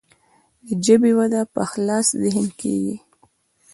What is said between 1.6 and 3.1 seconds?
خلاص ذهن کیږي.